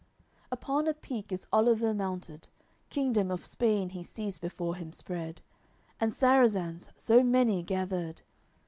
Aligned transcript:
LXXXI 0.01 0.41
Upon 0.53 0.87
a 0.87 0.93
peak 0.95 1.31
is 1.31 1.45
Oliver 1.53 1.93
mounted, 1.93 2.47
Kingdom 2.89 3.29
of 3.29 3.45
Spain 3.45 3.89
he 3.89 4.01
sees 4.01 4.39
before 4.39 4.73
him 4.73 4.91
spread, 4.91 5.43
And 5.99 6.11
Sarrazins, 6.11 6.89
so 6.95 7.21
many 7.21 7.61
gathered. 7.61 8.23